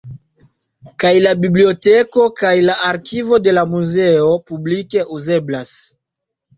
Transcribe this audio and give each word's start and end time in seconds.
Kaj 1.03 1.11
la 1.25 1.33
biblioteko 1.41 2.27
kaj 2.41 2.55
la 2.71 2.79
arkivo 2.89 3.41
de 3.47 3.57
la 3.57 3.67
muzeo 3.77 4.35
publike 4.53 5.09
uzeblas. 5.21 5.81